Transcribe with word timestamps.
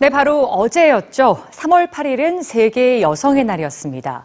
네, 0.00 0.10
바로 0.10 0.44
어제였죠. 0.44 1.42
3월 1.50 1.90
8일은 1.90 2.44
세계 2.44 3.00
여성의 3.00 3.42
날이었습니다. 3.44 4.22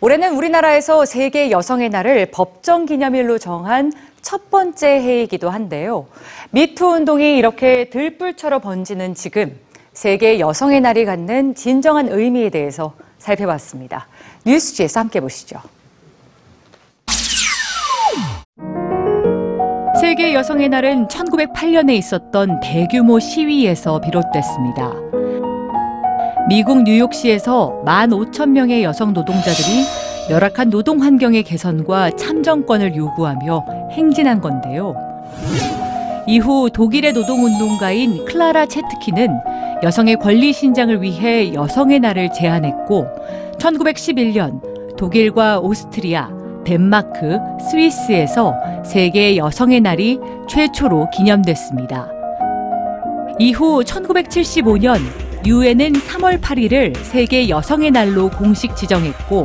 올해는 0.00 0.36
우리나라에서 0.36 1.04
세계 1.04 1.50
여성의 1.50 1.88
날을 1.88 2.26
법정 2.30 2.86
기념일로 2.86 3.38
정한 3.38 3.92
첫 4.22 4.52
번째 4.52 4.86
해이기도 4.86 5.50
한데요. 5.50 6.06
미투 6.50 6.86
운동이 6.86 7.38
이렇게 7.38 7.90
들불처럼 7.90 8.60
번지는 8.60 9.14
지금 9.14 9.58
세계 9.92 10.38
여성의 10.38 10.80
날이 10.80 11.04
갖는 11.04 11.56
진정한 11.56 12.08
의미에 12.08 12.50
대해서 12.50 12.92
살펴봤습니다. 13.18 14.06
뉴스지에서 14.44 15.00
함께 15.00 15.18
보시죠. 15.18 15.58
세계 20.06 20.34
여성의 20.34 20.68
날은 20.68 21.08
1908년에 21.08 21.90
있었던 21.94 22.60
대규모 22.60 23.18
시위에서 23.18 24.00
비롯됐습니다. 24.00 24.92
미국 26.48 26.84
뉴욕시에서 26.84 27.82
15,000명의 27.84 28.82
여성 28.82 29.12
노동자들이 29.12 29.84
열악한 30.30 30.70
노동 30.70 31.02
환경의 31.02 31.42
개선과 31.42 32.12
참정권을 32.12 32.94
요구하며 32.94 33.66
행진한 33.90 34.40
건데요. 34.40 34.94
이후 36.28 36.70
독일의 36.70 37.12
노동운동가인 37.12 38.26
클라라 38.26 38.66
체트키는 38.66 39.40
여성의 39.82 40.18
권리 40.20 40.52
신장을 40.52 41.02
위해 41.02 41.52
여성의 41.52 41.98
날을 41.98 42.32
제안했고 42.32 43.08
1911년 43.58 44.96
독일과 44.96 45.58
오스트리아, 45.58 46.35
덴마크, 46.66 47.38
스위스에서 47.70 48.52
세계 48.84 49.36
여성의 49.36 49.80
날이 49.80 50.18
최초로 50.48 51.10
기념됐습니다. 51.10 52.08
이후 53.38 53.84
1975년 53.84 54.98
유엔은 55.46 55.92
3월 55.92 56.40
8일을 56.40 56.96
세계 57.04 57.48
여성의 57.48 57.92
날로 57.92 58.28
공식 58.28 58.74
지정했고 58.74 59.44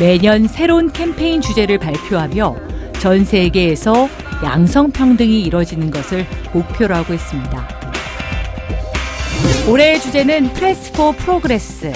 매년 0.00 0.48
새로운 0.48 0.90
캠페인 0.92 1.40
주제를 1.40 1.78
발표하며 1.78 2.56
전 2.98 3.24
세계에서 3.24 4.08
양성평등이 4.42 5.42
이뤄지는 5.42 5.90
것을 5.90 6.26
목표로 6.52 6.94
하고 6.96 7.14
있습니다. 7.14 7.68
올해의 9.70 10.00
주제는 10.00 10.52
Press 10.54 10.92
for 10.92 11.12
Progress. 11.12 11.92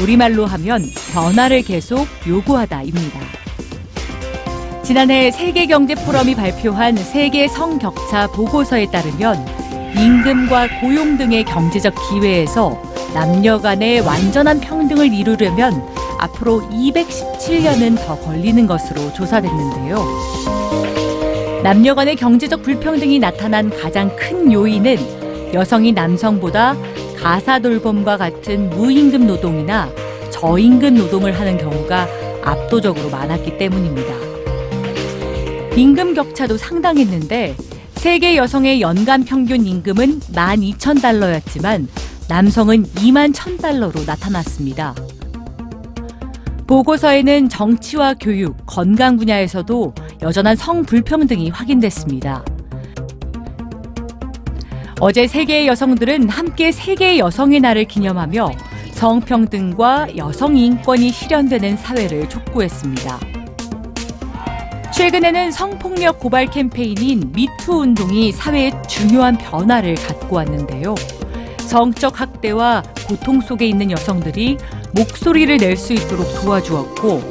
우리말로 0.00 0.46
하면 0.46 0.82
변화를 1.12 1.62
계속 1.62 2.06
요구하다입니다. 2.26 3.27
지난해 4.88 5.30
세계경제포럼이 5.30 6.34
발표한 6.34 6.96
세계 6.96 7.46
성격차 7.46 8.26
보고서에 8.28 8.86
따르면 8.86 9.36
임금과 9.94 10.80
고용 10.80 11.18
등의 11.18 11.44
경제적 11.44 11.92
기회에서 12.08 12.82
남녀 13.12 13.58
간의 13.58 14.00
완전한 14.00 14.60
평등을 14.60 15.12
이루려면 15.12 15.86
앞으로 16.16 16.62
217년은 16.70 18.02
더 18.06 18.18
걸리는 18.18 18.66
것으로 18.66 19.12
조사됐는데요. 19.12 20.02
남녀 21.62 21.94
간의 21.94 22.16
경제적 22.16 22.62
불평등이 22.62 23.18
나타난 23.18 23.68
가장 23.68 24.16
큰 24.16 24.50
요인은 24.50 25.52
여성이 25.52 25.92
남성보다 25.92 26.74
가사 27.20 27.58
돌봄과 27.58 28.16
같은 28.16 28.70
무임금 28.70 29.26
노동이나 29.26 29.90
저임금 30.30 30.94
노동을 30.94 31.38
하는 31.38 31.58
경우가 31.58 32.08
압도적으로 32.42 33.10
많았기 33.10 33.58
때문입니다. 33.58 34.37
임금 35.78 36.14
격차도 36.14 36.56
상당했는데 36.56 37.54
세계 37.94 38.34
여성의 38.34 38.80
연간 38.80 39.22
평균 39.22 39.64
임금은 39.64 40.18
12,000달러였지만 40.18 41.86
남성은 42.28 42.82
2만 42.82 43.32
1,000달러로 43.32 44.04
나타났습니다. 44.04 44.96
보고서에는 46.66 47.48
정치와 47.48 48.14
교육, 48.14 48.56
건강 48.66 49.16
분야에서도 49.18 49.94
여전한 50.20 50.56
성불평등이 50.56 51.50
확인됐습니다. 51.50 52.44
어제 54.98 55.28
세계의 55.28 55.68
여성들은 55.68 56.28
함께 56.28 56.72
세계 56.72 57.18
여성의 57.18 57.60
날을 57.60 57.84
기념하며 57.84 58.50
성평등과 58.94 60.16
여성 60.16 60.56
인권이 60.56 61.12
실현되는 61.12 61.76
사회를 61.76 62.28
촉구했습니다. 62.28 63.37
최근에는 64.92 65.52
성폭력 65.52 66.18
고발 66.18 66.46
캠페인인 66.46 67.30
미투 67.32 67.80
운동이 67.80 68.32
사회에 68.32 68.72
중요한 68.88 69.36
변화를 69.38 69.94
갖고 69.94 70.36
왔는데요. 70.36 70.94
성적 71.60 72.20
학대와 72.20 72.82
고통 73.06 73.40
속에 73.40 73.66
있는 73.66 73.90
여성들이 73.90 74.58
목소리를 74.92 75.56
낼 75.58 75.76
수 75.76 75.92
있도록 75.92 76.26
도와주었고, 76.40 77.22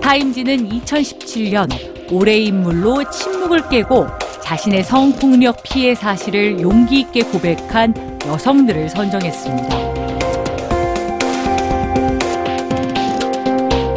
타임지는 0.00 0.68
2017년 0.68 1.68
올해의 2.10 2.46
인물로 2.46 3.08
침묵을 3.10 3.68
깨고 3.68 4.06
자신의 4.42 4.82
성폭력 4.84 5.62
피해 5.62 5.94
사실을 5.94 6.60
용기 6.60 7.00
있게 7.00 7.22
고백한 7.22 8.18
여성들을 8.26 8.88
선정했습니다. 8.88 9.92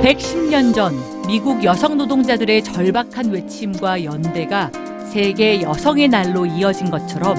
110년 0.01 0.75
전 0.75 1.14
미국 1.27 1.63
여성 1.63 1.97
노동자들의 1.97 2.63
절박한 2.63 3.31
외침과 3.31 4.03
연대가 4.03 4.71
세계 5.11 5.61
여성의 5.61 6.07
날로 6.07 6.45
이어진 6.45 6.91
것처럼 6.91 7.35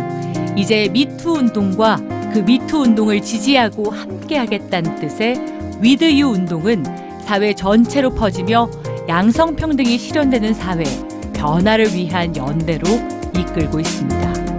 이제 0.57 0.89
미투 0.89 1.35
운동과 1.35 1.97
그 2.33 2.41
미투 2.41 2.79
운동을 2.79 3.23
지지하고 3.23 3.91
함께하겠다는 3.91 4.97
뜻의 4.97 5.37
위드유 5.81 6.27
운동은 6.27 6.85
사회 7.25 7.55
전체로 7.55 8.11
퍼지며 8.11 8.69
양성평등이 9.09 9.99
실현되는 9.99 10.55
사회, 10.55 10.85
변화를 11.35 11.95
위한 11.95 12.35
연대로 12.37 12.89
이끌고 13.39 13.79
있습니다. 13.79 14.56